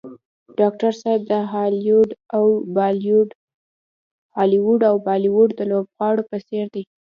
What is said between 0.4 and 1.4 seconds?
ډاکټر صاحب د